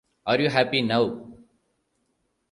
Are 0.25 0.39
You 0.41 0.49
Happy 0.49 0.81
Now? 0.81 1.27